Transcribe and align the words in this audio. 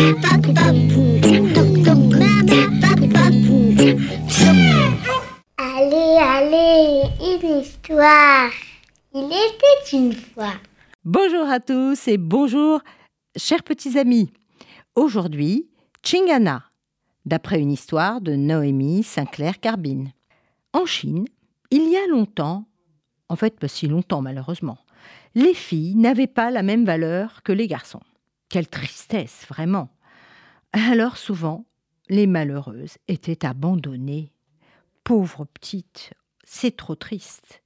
Allez, 0.00 0.16
allez, 6.18 7.02
une 7.20 7.60
histoire. 7.60 8.50
Il 9.12 9.26
était 9.26 9.92
une 9.92 10.14
fois. 10.14 10.54
Bonjour 11.04 11.46
à 11.50 11.60
tous 11.60 12.08
et 12.08 12.16
bonjour, 12.16 12.80
chers 13.36 13.62
petits 13.62 13.98
amis. 13.98 14.32
Aujourd'hui, 14.94 15.68
Chingana, 16.02 16.64
d'après 17.26 17.60
une 17.60 17.72
histoire 17.72 18.22
de 18.22 18.36
Noémie 18.36 19.02
Sinclair 19.02 19.60
Carbine. 19.60 20.12
En 20.72 20.86
Chine, 20.86 21.26
il 21.70 21.90
y 21.90 21.96
a 21.98 22.06
longtemps, 22.06 22.64
en 23.28 23.36
fait 23.36 23.60
pas 23.60 23.68
si 23.68 23.86
longtemps 23.86 24.22
malheureusement, 24.22 24.78
les 25.34 25.52
filles 25.52 25.94
n'avaient 25.94 26.26
pas 26.26 26.50
la 26.50 26.62
même 26.62 26.86
valeur 26.86 27.42
que 27.42 27.52
les 27.52 27.66
garçons. 27.66 28.00
Quelle 28.50 28.66
tristesse, 28.66 29.46
vraiment. 29.48 29.88
Alors 30.72 31.16
souvent, 31.16 31.64
les 32.08 32.26
malheureuses 32.26 32.98
étaient 33.06 33.46
abandonnées. 33.46 34.32
Pauvres 35.04 35.44
petites, 35.44 36.12
c'est 36.44 36.76
trop 36.76 36.96
triste. 36.96 37.62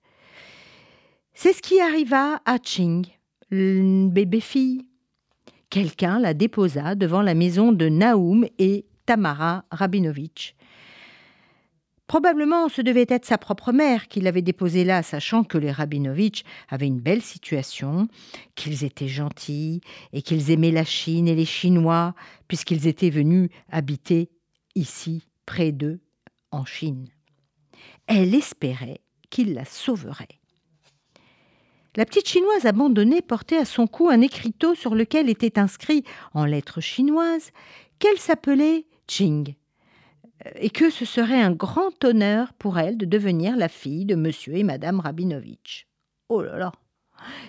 C'est 1.32 1.54
ce 1.54 1.62
qui 1.62 1.80
arriva 1.80 2.42
à 2.44 2.58
Ching, 2.62 3.06
une 3.50 4.10
bébé 4.10 4.40
fille. 4.40 4.86
Quelqu'un 5.70 6.18
la 6.18 6.34
déposa 6.34 6.94
devant 6.94 7.22
la 7.22 7.34
maison 7.34 7.72
de 7.72 7.88
Naoum 7.88 8.46
et 8.58 8.84
Tamara 9.06 9.64
Rabinovitch. 9.70 10.54
Probablement 12.06 12.68
ce 12.68 12.82
devait 12.82 13.06
être 13.08 13.24
sa 13.24 13.38
propre 13.38 13.72
mère 13.72 14.08
qui 14.08 14.20
l'avait 14.20 14.42
déposée 14.42 14.84
là, 14.84 15.02
sachant 15.02 15.42
que 15.42 15.56
les 15.56 15.70
Rabinovitch 15.70 16.42
avaient 16.68 16.86
une 16.86 17.00
belle 17.00 17.22
situation, 17.22 18.08
qu'ils 18.54 18.84
étaient 18.84 19.08
gentils 19.08 19.80
et 20.12 20.20
qu'ils 20.20 20.50
aimaient 20.50 20.70
la 20.70 20.84
Chine 20.84 21.28
et 21.28 21.34
les 21.34 21.46
Chinois, 21.46 22.14
puisqu'ils 22.46 22.86
étaient 22.86 23.10
venus 23.10 23.48
habiter 23.70 24.30
ici, 24.74 25.26
près 25.46 25.72
d'eux, 25.72 26.00
en 26.50 26.66
Chine. 26.66 27.08
Elle 28.06 28.34
espérait 28.34 29.00
qu'il 29.30 29.54
la 29.54 29.64
sauverait. 29.64 30.40
La 31.96 32.04
petite 32.04 32.28
chinoise 32.28 32.66
abandonnée 32.66 33.22
portait 33.22 33.56
à 33.56 33.64
son 33.64 33.86
cou 33.86 34.10
un 34.10 34.20
écriteau 34.20 34.74
sur 34.74 34.94
lequel 34.94 35.30
était 35.30 35.58
inscrit 35.58 36.04
en 36.34 36.44
lettres 36.44 36.80
chinoises 36.80 37.50
qu'elle 37.98 38.18
s'appelait 38.18 38.84
Ching 39.06 39.54
et 40.56 40.70
que 40.70 40.90
ce 40.90 41.04
serait 41.04 41.40
un 41.40 41.52
grand 41.52 42.04
honneur 42.04 42.52
pour 42.54 42.78
elle 42.78 42.96
de 42.96 43.06
devenir 43.06 43.56
la 43.56 43.68
fille 43.68 44.04
de 44.04 44.14
monsieur 44.14 44.56
et 44.56 44.62
madame 44.64 45.00
Rabinovitch. 45.00 45.86
Oh 46.28 46.42
là 46.42 46.58
là 46.58 46.72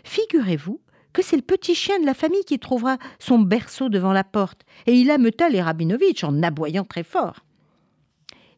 Figurez-vous 0.03 0.81
que 1.13 1.21
c'est 1.21 1.37
le 1.37 1.41
petit 1.41 1.75
chien 1.75 1.99
de 1.99 2.05
la 2.05 2.13
famille 2.13 2.43
qui 2.43 2.59
trouvera 2.59 2.97
son 3.19 3.39
berceau 3.39 3.89
devant 3.89 4.11
la 4.11 4.25
porte, 4.25 4.63
et 4.85 4.93
il 4.93 5.09
ameuta 5.09 5.49
les 5.49 5.61
Rabinovitch 5.61 6.23
en 6.23 6.43
aboyant 6.43 6.83
très 6.83 7.03
fort. 7.03 7.45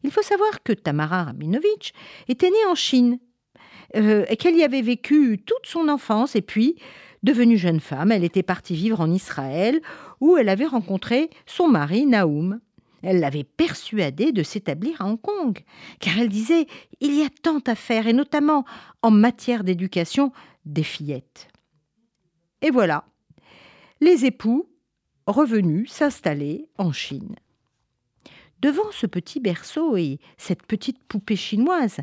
Il 0.02 0.10
faut 0.10 0.22
savoir 0.22 0.62
que 0.64 0.72
Tamara 0.72 1.24
Rabinovitch 1.24 1.92
était 2.28 2.50
née 2.50 2.66
en 2.68 2.74
Chine, 2.74 3.18
euh, 3.96 4.24
qu'elle 4.38 4.56
y 4.56 4.64
avait 4.64 4.82
vécu 4.82 5.40
toute 5.44 5.66
son 5.66 5.88
enfance, 5.88 6.34
et 6.34 6.42
puis, 6.42 6.76
devenue 7.22 7.56
jeune 7.56 7.80
femme, 7.80 8.10
elle 8.10 8.24
était 8.24 8.42
partie 8.42 8.74
vivre 8.74 9.00
en 9.00 9.10
Israël, 9.10 9.80
où 10.20 10.36
elle 10.36 10.48
avait 10.48 10.66
rencontré 10.66 11.30
son 11.46 11.68
mari 11.68 12.06
Naoum. 12.06 12.60
Elle 13.02 13.20
l'avait 13.20 13.44
persuadé 13.44 14.32
de 14.32 14.42
s'établir 14.42 15.00
à 15.00 15.06
Hong 15.06 15.20
Kong, 15.20 15.58
car 16.00 16.18
elle 16.18 16.28
disait 16.28 16.66
il 17.00 17.14
y 17.14 17.22
a 17.22 17.28
tant 17.42 17.60
à 17.66 17.74
faire, 17.74 18.06
et 18.06 18.12
notamment 18.12 18.64
en 19.02 19.10
matière 19.10 19.64
d'éducation 19.64 20.32
des 20.64 20.82
fillettes. 20.82 21.48
Et 22.60 22.70
voilà, 22.70 23.04
les 24.00 24.24
époux 24.24 24.68
revenus 25.26 25.90
s'installer 25.90 26.68
en 26.76 26.92
Chine. 26.92 27.36
Devant 28.60 28.90
ce 28.90 29.06
petit 29.06 29.38
berceau 29.38 29.96
et 29.96 30.18
cette 30.36 30.66
petite 30.66 30.98
poupée 31.06 31.36
chinoise, 31.36 32.00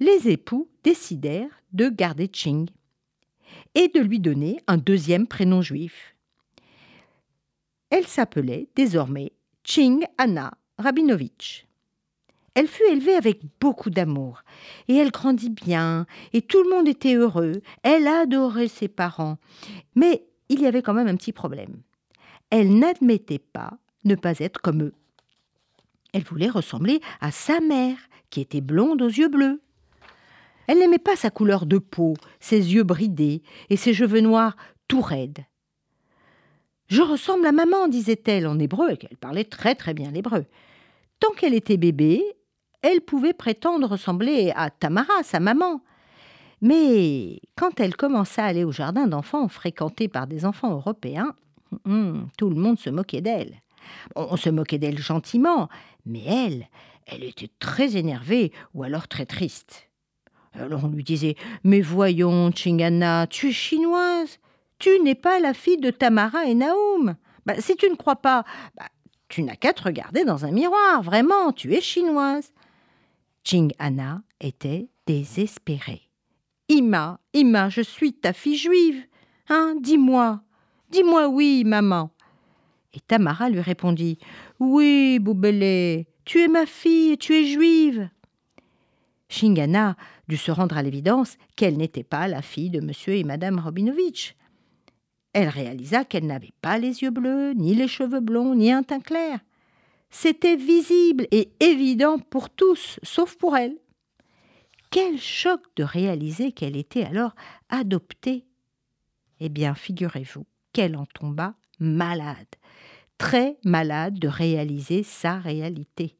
les 0.00 0.28
époux 0.28 0.68
décidèrent 0.84 1.62
de 1.72 1.88
garder 1.88 2.28
Ching 2.30 2.68
et 3.74 3.88
de 3.88 4.00
lui 4.00 4.20
donner 4.20 4.60
un 4.66 4.76
deuxième 4.76 5.26
prénom 5.26 5.62
juif. 5.62 6.14
Elle 7.90 8.06
s'appelait 8.06 8.68
désormais 8.74 9.32
Ching 9.66 10.06
Anna 10.16 10.52
Rabinovitch. 10.78 11.66
Elle 12.54 12.68
fut 12.68 12.84
élevée 12.88 13.16
avec 13.16 13.40
beaucoup 13.60 13.90
d'amour, 13.90 14.44
et 14.86 14.94
elle 14.94 15.10
grandit 15.10 15.50
bien, 15.50 16.06
et 16.32 16.40
tout 16.40 16.62
le 16.62 16.70
monde 16.70 16.86
était 16.86 17.16
heureux. 17.16 17.60
Elle 17.82 18.06
adorait 18.06 18.68
ses 18.68 18.86
parents. 18.86 19.38
Mais 19.96 20.24
il 20.48 20.60
y 20.60 20.66
avait 20.66 20.82
quand 20.82 20.94
même 20.94 21.08
un 21.08 21.16
petit 21.16 21.32
problème. 21.32 21.82
Elle 22.50 22.78
n'admettait 22.78 23.40
pas 23.40 23.72
ne 24.04 24.14
pas 24.14 24.38
être 24.38 24.60
comme 24.60 24.84
eux. 24.84 24.94
Elle 26.12 26.22
voulait 26.22 26.48
ressembler 26.48 27.00
à 27.20 27.32
sa 27.32 27.58
mère, 27.58 27.98
qui 28.30 28.40
était 28.40 28.60
blonde 28.60 29.02
aux 29.02 29.08
yeux 29.08 29.28
bleus. 29.28 29.60
Elle 30.68 30.78
n'aimait 30.78 30.98
pas 30.98 31.16
sa 31.16 31.30
couleur 31.30 31.66
de 31.66 31.78
peau, 31.78 32.14
ses 32.38 32.72
yeux 32.72 32.84
bridés 32.84 33.42
et 33.68 33.76
ses 33.76 33.94
cheveux 33.94 34.20
noirs 34.20 34.56
tout 34.86 35.00
raides. 35.00 35.44
Je 36.88 37.02
ressemble 37.02 37.46
à 37.46 37.52
maman, 37.52 37.88
disait-elle 37.88 38.46
en 38.46 38.58
hébreu, 38.58 38.92
et 38.92 38.96
qu'elle 38.96 39.16
parlait 39.16 39.44
très 39.44 39.74
très 39.74 39.94
bien 39.94 40.10
l'hébreu. 40.10 40.44
Tant 41.18 41.32
qu'elle 41.32 41.54
était 41.54 41.76
bébé, 41.76 42.22
elle 42.82 43.00
pouvait 43.00 43.32
prétendre 43.32 43.88
ressembler 43.88 44.52
à 44.54 44.70
Tamara, 44.70 45.22
sa 45.24 45.40
maman. 45.40 45.80
Mais 46.62 47.40
quand 47.56 47.80
elle 47.80 47.96
commença 47.96 48.44
à 48.44 48.48
aller 48.48 48.64
au 48.64 48.72
jardin 48.72 49.06
d'enfants 49.06 49.48
fréquenté 49.48 50.08
par 50.08 50.26
des 50.26 50.44
enfants 50.44 50.72
européens, 50.72 51.34
hum, 51.84 52.28
tout 52.38 52.50
le 52.50 52.56
monde 52.56 52.78
se 52.78 52.90
moquait 52.90 53.20
d'elle. 53.20 53.60
On 54.14 54.36
se 54.36 54.50
moquait 54.50 54.78
d'elle 54.78 54.98
gentiment, 54.98 55.68
mais 56.06 56.24
elle, 56.24 56.68
elle 57.06 57.24
était 57.24 57.50
très 57.58 57.96
énervée 57.96 58.52
ou 58.74 58.82
alors 58.82 59.08
très 59.08 59.26
triste. 59.26 59.88
Alors 60.54 60.84
on 60.84 60.88
lui 60.88 61.04
disait 61.04 61.36
Mais 61.64 61.80
voyons, 61.80 62.50
Chingana, 62.52 63.26
tu 63.26 63.48
es 63.48 63.52
chinoise 63.52 64.38
tu 64.78 65.00
n'es 65.00 65.14
pas 65.14 65.40
la 65.40 65.54
fille 65.54 65.78
de 65.78 65.90
Tamara 65.90 66.46
et 66.46 66.54
Naoum. 66.54 67.16
Bah, 67.44 67.60
si 67.60 67.76
tu 67.76 67.88
ne 67.88 67.94
crois 67.94 68.16
pas, 68.16 68.44
bah, 68.76 68.88
tu 69.28 69.42
n'as 69.42 69.56
qu'à 69.56 69.72
te 69.72 69.82
regarder 69.82 70.24
dans 70.24 70.44
un 70.44 70.50
miroir, 70.50 71.02
vraiment, 71.02 71.52
tu 71.52 71.74
es 71.74 71.80
chinoise. 71.80 72.52
Ching 73.44 73.72
Anna 73.78 74.22
était 74.40 74.88
désespérée. 75.06 76.02
Ima, 76.68 77.20
Ima, 77.32 77.68
je 77.68 77.80
suis 77.80 78.12
ta 78.12 78.32
fille 78.32 78.56
juive. 78.56 79.04
Hein, 79.48 79.76
dis-moi, 79.80 80.40
dis-moi 80.90 81.28
oui, 81.28 81.62
maman. 81.64 82.10
Et 82.92 83.00
Tamara 83.00 83.48
lui 83.48 83.60
répondit 83.60 84.18
Oui, 84.58 85.18
Boubelé, 85.20 86.08
tu 86.24 86.40
es 86.42 86.48
ma 86.48 86.66
fille 86.66 87.12
et 87.12 87.16
tu 87.16 87.34
es 87.34 87.44
juive. 87.44 88.08
Chingana 89.28 89.96
dut 90.28 90.36
se 90.36 90.50
rendre 90.50 90.76
à 90.76 90.82
l'évidence 90.82 91.36
qu'elle 91.56 91.76
n'était 91.76 92.04
pas 92.04 92.26
la 92.26 92.42
fille 92.42 92.70
de 92.70 92.80
monsieur 92.80 93.14
et 93.14 93.24
madame 93.24 93.58
Robinovitch. 93.58 94.34
Elle 95.38 95.50
réalisa 95.50 96.06
qu'elle 96.06 96.24
n'avait 96.24 96.54
pas 96.62 96.78
les 96.78 97.02
yeux 97.02 97.10
bleus, 97.10 97.52
ni 97.52 97.74
les 97.74 97.88
cheveux 97.88 98.20
blonds, 98.20 98.54
ni 98.54 98.72
un 98.72 98.82
teint 98.82 99.00
clair. 99.00 99.38
C'était 100.08 100.56
visible 100.56 101.26
et 101.30 101.50
évident 101.60 102.18
pour 102.18 102.48
tous, 102.48 102.98
sauf 103.02 103.36
pour 103.36 103.54
elle. 103.54 103.76
Quel 104.90 105.20
choc 105.20 105.60
de 105.76 105.84
réaliser 105.84 106.52
qu'elle 106.52 106.74
était 106.74 107.04
alors 107.04 107.34
adoptée. 107.68 108.46
Eh 109.40 109.50
bien, 109.50 109.74
figurez-vous 109.74 110.46
qu'elle 110.72 110.96
en 110.96 111.04
tomba 111.04 111.54
malade, 111.80 112.46
très 113.18 113.58
malade 113.62 114.18
de 114.18 114.28
réaliser 114.28 115.02
sa 115.02 115.38
réalité. 115.38 116.16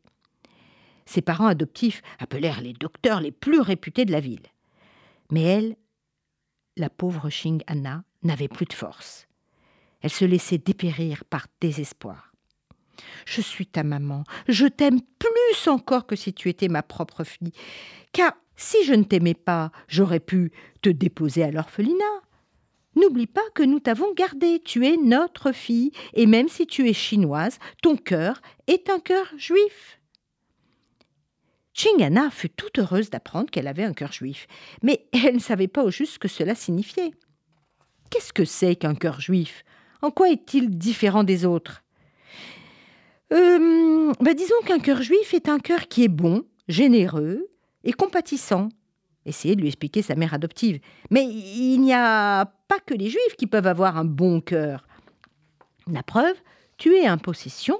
Ses 1.06 1.22
parents 1.22 1.46
adoptifs 1.46 2.02
appelèrent 2.18 2.60
les 2.60 2.74
docteurs 2.74 3.22
les 3.22 3.32
plus 3.32 3.60
réputés 3.60 4.04
de 4.04 4.12
la 4.12 4.20
ville. 4.20 4.46
Mais 5.30 5.40
elle, 5.40 5.76
la 6.76 6.90
pauvre 6.90 7.30
Xing 7.30 7.62
Anna, 7.66 8.04
n'avait 8.26 8.48
plus 8.48 8.66
de 8.66 8.72
force. 8.72 9.26
Elle 10.02 10.10
se 10.10 10.24
laissait 10.24 10.58
dépérir 10.58 11.24
par 11.24 11.46
désespoir. 11.60 12.32
Je 13.26 13.40
suis 13.40 13.66
ta 13.66 13.82
maman, 13.82 14.24
je 14.48 14.66
t'aime 14.66 15.00
plus 15.18 15.68
encore 15.68 16.06
que 16.06 16.16
si 16.16 16.32
tu 16.32 16.48
étais 16.48 16.68
ma 16.68 16.82
propre 16.82 17.24
fille, 17.24 17.52
car 18.12 18.32
si 18.56 18.84
je 18.84 18.94
ne 18.94 19.04
t'aimais 19.04 19.34
pas, 19.34 19.70
j'aurais 19.88 20.20
pu 20.20 20.52
te 20.82 20.88
déposer 20.88 21.42
à 21.42 21.50
l'orphelinat. 21.50 22.22
N'oublie 22.94 23.26
pas 23.26 23.48
que 23.54 23.62
nous 23.62 23.80
t'avons 23.80 24.14
gardée, 24.14 24.62
tu 24.64 24.86
es 24.86 24.96
notre 24.96 25.52
fille, 25.52 25.92
et 26.14 26.24
même 26.24 26.48
si 26.48 26.66
tu 26.66 26.88
es 26.88 26.94
chinoise, 26.94 27.58
ton 27.82 27.96
cœur 27.96 28.40
est 28.66 28.88
un 28.88 28.98
cœur 28.98 29.26
juif. 29.36 30.00
Chingana 31.74 32.30
fut 32.30 32.48
toute 32.48 32.78
heureuse 32.78 33.10
d'apprendre 33.10 33.50
qu'elle 33.50 33.66
avait 33.68 33.84
un 33.84 33.92
cœur 33.92 34.12
juif, 34.12 34.46
mais 34.82 35.06
elle 35.12 35.34
ne 35.34 35.40
savait 35.40 35.68
pas 35.68 35.84
au 35.84 35.90
juste 35.90 36.14
ce 36.14 36.18
que 36.18 36.28
cela 36.28 36.54
signifiait. 36.54 37.12
Qu'est-ce 38.10 38.32
que 38.32 38.44
c'est 38.44 38.76
qu'un 38.76 38.94
cœur 38.94 39.20
juif? 39.20 39.64
En 40.02 40.10
quoi 40.10 40.30
est-il 40.30 40.76
différent 40.78 41.24
des 41.24 41.44
autres? 41.44 41.82
Euh, 43.32 44.12
bah, 44.20 44.34
Disons 44.34 44.60
qu'un 44.64 44.78
cœur 44.78 45.02
juif 45.02 45.34
est 45.34 45.48
un 45.48 45.58
cœur 45.58 45.88
qui 45.88 46.04
est 46.04 46.08
bon, 46.08 46.44
généreux 46.68 47.48
et 47.84 47.92
compatissant. 47.92 48.68
Essayez 49.24 49.56
de 49.56 49.60
lui 49.60 49.68
expliquer 49.68 50.02
sa 50.02 50.14
mère 50.14 50.34
adoptive. 50.34 50.80
Mais 51.10 51.24
il 51.24 51.78
n'y 51.80 51.92
a 51.92 52.46
pas 52.68 52.78
que 52.78 52.94
les 52.94 53.08
juifs 53.08 53.36
qui 53.36 53.46
peuvent 53.46 53.66
avoir 53.66 53.96
un 53.96 54.04
bon 54.04 54.40
cœur. 54.40 54.86
La 55.90 56.02
preuve, 56.02 56.36
tu 56.76 56.94
es 56.94 57.08
en 57.10 57.18
possession 57.18 57.78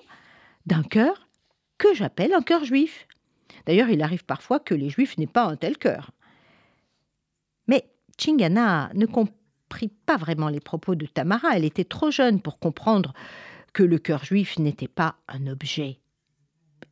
d'un 0.67 0.83
cœur 0.83 1.29
que 1.79 1.95
j'appelle 1.95 2.35
un 2.35 2.43
cœur 2.43 2.65
juif. 2.65 3.07
D'ailleurs, 3.67 3.91
il 3.91 4.03
arrive 4.03 4.25
parfois 4.25 4.59
que 4.59 4.75
les 4.75 4.91
juifs 4.91 5.19
n'aient 5.19 5.27
pas 5.27 5.45
un 5.45 5.57
tel 5.57 5.77
cœur. 5.77 6.11
Mais 7.69 7.85
Chingana 8.19 8.91
ne 8.95 9.07
pas 10.05 10.17
vraiment 10.17 10.49
les 10.49 10.61
propos 10.61 10.95
de 10.95 11.07
Tamara. 11.07 11.57
Elle 11.57 11.65
était 11.65 11.85
trop 11.85 12.11
jeune 12.11 12.41
pour 12.41 12.59
comprendre 12.59 13.13
que 13.73 13.83
le 13.83 13.99
cœur 13.99 14.25
juif 14.25 14.59
n'était 14.59 14.89
pas 14.89 15.17
un 15.29 15.47
objet. 15.47 16.01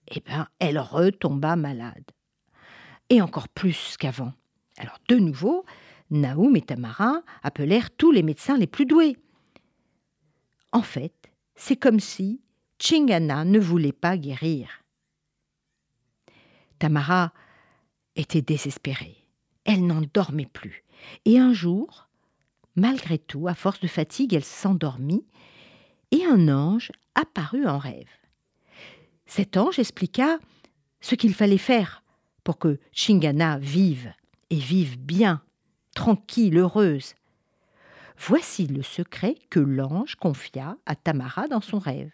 Eh 0.09 0.21
bien, 0.21 0.49
elle 0.59 0.79
retomba 0.79 1.57
malade. 1.57 2.05
Et 3.11 3.21
encore 3.23 3.49
plus 3.49 3.97
qu'avant. 3.99 4.33
Alors, 4.79 4.99
de 5.09 5.17
nouveau, 5.17 5.65
Naoum 6.11 6.57
et 6.57 6.63
Tamara 6.63 7.23
appelèrent 7.43 7.91
tous 7.91 8.13
les 8.13 8.23
médecins 8.23 8.59
les 8.59 8.67
plus 8.67 8.87
doués. 8.87 9.17
En 10.73 10.83
fait, 10.83 11.31
c'est 11.55 11.77
comme 11.77 12.01
si 12.01 12.41
Chingana 12.79 13.45
ne 13.45 13.59
voulait 13.59 13.93
pas 13.93 14.17
guérir. 14.17 14.69
Tamara 16.79 17.33
était 18.17 18.43
désespérée. 18.43 19.17
Elle 19.65 19.87
n'en 19.87 20.03
dormait 20.13 20.51
plus. 20.53 20.85
Et 21.25 21.39
un 21.39 21.53
jour, 21.53 22.09
malgré 22.77 23.19
tout, 23.19 23.49
à 23.49 23.55
force 23.55 23.81
de 23.81 23.87
fatigue, 23.87 24.35
elle 24.35 24.45
s'endormit 24.45 25.25
et 26.11 26.25
un 26.25 26.49
ange 26.49 26.93
apparut 27.15 27.67
en 27.67 27.79
rêve. 27.79 28.09
Cet 29.27 29.57
ange 29.57 29.79
expliqua 29.79 30.39
ce 31.01 31.15
qu'il 31.15 31.35
fallait 31.35 31.59
faire 31.59 32.03
pour 32.45 32.59
que 32.59 32.79
Chingana 32.93 33.59
vive 33.59 34.13
et 34.51 34.57
vive 34.57 34.99
bien, 34.99 35.43
tranquille, 35.95 36.59
heureuse. 36.59 37.15
Voici 38.19 38.67
le 38.67 38.83
secret 38.83 39.37
que 39.51 39.61
l'ange 39.61 40.15
confia 40.17 40.77
à 40.87 40.95
Tamara 40.95 41.49
dans 41.49 41.61
son 41.61 41.79
rêve. 41.79 42.13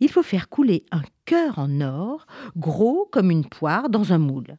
Il 0.00 0.10
faut 0.10 0.22
faire 0.22 0.48
couler 0.48 0.84
un 0.92 1.02
cœur 1.24 1.58
en 1.58 1.80
or, 1.80 2.26
gros 2.56 3.08
comme 3.10 3.30
une 3.30 3.48
poire, 3.48 3.88
dans 3.88 4.12
un 4.12 4.18
moule. 4.18 4.56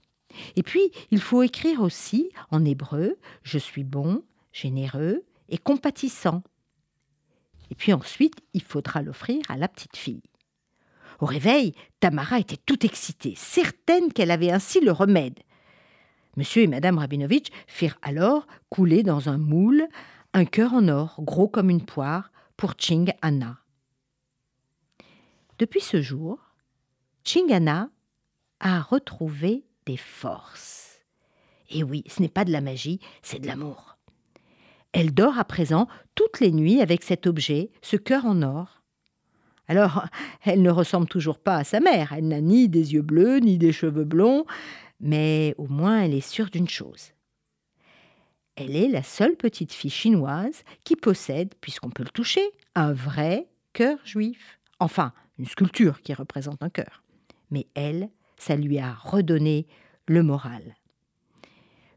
Et 0.56 0.64
puis, 0.64 0.92
il 1.12 1.22
faut 1.22 1.44
écrire 1.44 1.82
aussi 1.82 2.30
en 2.52 2.66
hébreu 2.66 3.18
Je 3.44 3.58
suis 3.58 3.84
bon, 3.84 4.24
généreux 4.52 5.24
et 5.50 5.58
compatissant. 5.58 6.44
Et 7.72 7.76
puis 7.76 7.94
ensuite, 7.94 8.36
il 8.54 8.64
faudra 8.64 9.02
l'offrir 9.02 9.42
à 9.50 9.58
la 9.58 9.68
petite 9.68 9.98
fille. 9.98 10.24
Au 11.20 11.26
réveil, 11.26 11.74
Tamara 12.00 12.40
était 12.40 12.58
toute 12.58 12.86
excitée, 12.86 13.34
certaine 13.36 14.12
qu'elle 14.14 14.32
avait 14.32 14.52
ainsi 14.52 14.80
le 14.80 14.92
remède. 14.92 15.40
Monsieur 16.38 16.64
et 16.64 16.68
Madame 16.68 16.98
Rabinovitch 16.98 17.48
firent 17.68 17.98
alors 18.02 18.48
couler 18.70 19.04
dans 19.04 19.30
un 19.30 19.38
moule 19.38 19.88
un 20.34 20.46
cœur 20.46 20.74
en 20.74 20.88
or, 20.88 21.16
gros 21.20 21.48
comme 21.48 21.70
une 21.70 21.86
poire, 21.86 22.32
pour 22.56 22.76
Ching 22.78 23.12
Anna. 23.22 23.58
Depuis 25.58 25.82
ce 25.82 26.02
jour, 26.02 26.40
Ching 27.24 27.52
Anna 27.52 27.90
a 28.60 28.82
retrouvé 28.82 29.66
des 29.90 29.98
forces. 29.98 31.02
Et 31.72 31.84
oui, 31.84 32.04
ce 32.08 32.22
n'est 32.22 32.30
pas 32.30 32.46
de 32.46 32.52
la 32.52 32.62
magie, 32.62 33.00
c'est 33.24 33.40
de 33.40 33.48
l'amour. 33.48 33.98
Elle 34.92 35.16
dort 35.16 35.40
à 35.40 35.44
présent 35.44 35.88
toutes 36.14 36.40
les 36.40 36.52
nuits 36.52 36.80
avec 36.82 37.02
cet 37.02 37.26
objet, 37.26 37.72
ce 37.82 37.96
cœur 37.96 38.26
en 38.26 38.44
or. 38.44 38.84
Alors, 39.68 40.06
elle 40.44 40.62
ne 40.62 40.70
ressemble 40.70 41.08
toujours 41.08 41.40
pas 41.40 41.56
à 41.56 41.64
sa 41.64 41.80
mère, 41.80 42.14
elle 42.14 42.28
n'a 42.28 42.40
ni 42.40 42.70
des 42.70 42.94
yeux 42.94 43.02
bleus, 43.02 43.40
ni 43.40 43.58
des 43.58 43.72
cheveux 43.72 44.04
blonds, 44.04 44.46
mais 45.00 45.56
au 45.58 45.68
moins 45.68 46.02
elle 46.02 46.14
est 46.14 46.28
sûre 46.28 46.52
d'une 46.52 46.70
chose. 46.70 47.14
Elle 48.56 48.76
est 48.76 48.90
la 48.90 49.04
seule 49.04 49.38
petite 49.38 49.74
fille 49.74 49.90
chinoise 49.90 50.64
qui 50.84 50.96
possède, 50.96 51.56
puisqu'on 51.62 51.90
peut 51.90 52.04
le 52.04 52.10
toucher, 52.10 52.48
un 52.76 52.94
vrai 52.94 53.48
cœur 53.74 53.98
juif. 54.06 54.60
Enfin, 54.80 55.14
une 55.40 55.48
sculpture 55.48 56.02
qui 56.02 56.14
représente 56.14 56.62
un 56.62 56.70
cœur. 56.70 57.02
Mais 57.50 57.66
elle, 57.74 58.10
ça 58.40 58.56
lui 58.56 58.80
a 58.80 58.94
redonné 58.94 59.68
le 60.08 60.24
moral. 60.24 60.76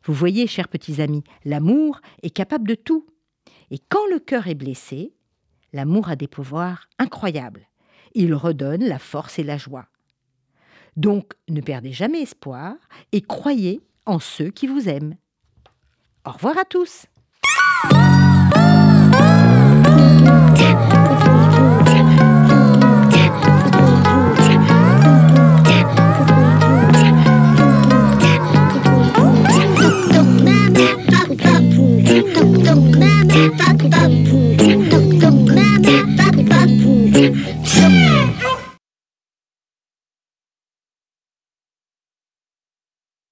Vous 0.05 0.13
voyez, 0.13 0.47
chers 0.47 0.69
petits 0.69 1.01
amis, 1.01 1.25
l'amour 1.45 2.01
est 2.23 2.31
capable 2.31 2.69
de 2.69 2.75
tout. 2.75 3.07
Et 3.71 3.79
quand 3.89 4.07
le 4.11 4.19
cœur 4.19 4.49
est 4.49 4.55
blessé, 4.55 5.15
l'amour 5.73 6.11
a 6.11 6.17
des 6.17 6.27
pouvoirs 6.27 6.89
incroyables. 6.99 7.67
Il 8.15 8.35
redonne 8.35 8.85
la 8.85 8.99
force 8.99 9.39
et 9.39 9.45
la 9.45 9.57
joie. 9.57 9.87
Donc 10.97 11.33
ne 11.49 11.63
perdez 11.63 11.93
jamais 11.93 12.21
espoir 12.21 12.75
et 13.13 13.23
croyez 13.23 13.81
en 14.05 14.19
ceux 14.19 14.51
qui 14.51 14.67
vous 14.67 14.89
aiment. 14.89 15.17
Au 16.27 16.33
revoir 16.33 16.59
à 16.59 16.65
tous 16.65 17.07